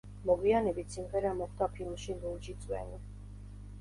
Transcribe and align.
მოგვიანებით 0.27 0.95
სიმღერა 0.95 1.35
მოხვდა 1.41 1.67
ფილმში 1.75 2.19
„ლურჯი 2.25 2.57
წვენი“. 2.65 3.03